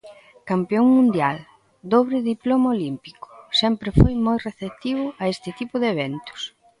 Campión 0.49 0.85
mundial, 0.97 1.37
dobre 1.93 2.17
diploma 2.31 2.67
olímpico, 2.75 3.27
sempre 3.61 3.89
foi 3.99 4.13
moi 4.25 4.37
receptivo 4.47 5.03
a 5.21 5.23
este 5.33 5.49
tipo 5.59 5.75
de 5.81 5.87
eventos. 5.95 6.41